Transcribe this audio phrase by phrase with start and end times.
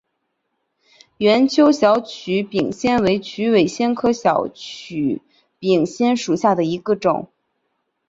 [1.19, 5.21] 圆锹小曲柄藓为曲尾藓科小曲
[5.59, 7.29] 柄藓属下的一个种。